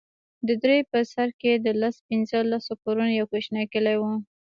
د 0.47 0.49
درې 0.63 0.77
په 0.91 0.99
سر 1.11 1.29
کښې 1.39 1.53
د 1.65 1.67
لس 1.81 1.95
پينځه 2.07 2.39
لسو 2.51 2.73
کورونو 2.83 3.11
يو 3.19 3.25
کوچنى 3.31 3.63
کلى 3.73 3.95
و. 4.01 4.03